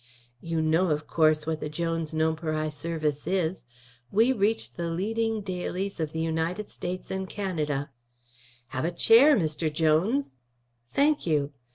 [0.41, 3.65] You know, of course, what the Jones Nonpareil service is.
[4.11, 7.91] We reach the leading dailies of the United States and Canada"
[8.69, 9.71] "Have a chair, Mr.
[9.71, 10.33] Jones."
[10.91, 11.53] "Thank you.